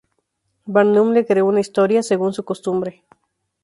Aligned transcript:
Barnum 0.65 1.11
le 1.13 1.27
creó 1.27 1.45
una 1.45 1.59
historia, 1.59 2.01
según 2.01 2.33
su 2.33 2.43
costumbre. 2.43 3.03